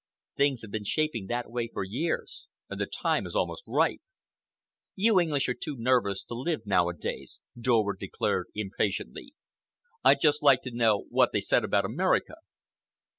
Things 0.35 0.63
have 0.63 0.71
been 0.71 0.83
shaping 0.83 1.27
that 1.27 1.51
way 1.51 1.69
for 1.71 1.83
years, 1.83 2.47
and 2.71 2.81
the 2.81 2.87
time 2.87 3.27
is 3.27 3.35
almost 3.35 3.65
ripe." 3.67 4.01
"You 4.95 5.19
English 5.19 5.47
are 5.47 5.53
too 5.53 5.75
nervous 5.77 6.23
to 6.23 6.33
live, 6.33 6.65
nowadays," 6.65 7.39
Dorward 7.55 7.99
declared 7.99 8.47
impatiently. 8.55 9.35
"I'd 10.03 10.19
just 10.19 10.41
like 10.41 10.63
to 10.63 10.71
know 10.71 11.01
what 11.09 11.33
they 11.33 11.39
said 11.39 11.63
about 11.63 11.85
America." 11.85 12.37